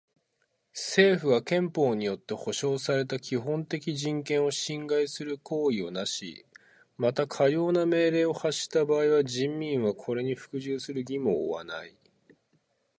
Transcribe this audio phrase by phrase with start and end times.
[0.73, 6.43] 政府が憲法によって保障された基本的人権を侵害する行為をなし、
[6.97, 11.93] またかような命令を発した場合は人民はこれに服従する義務を負わない。